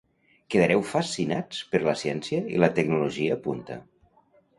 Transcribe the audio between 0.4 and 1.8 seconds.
Quedareu fascinats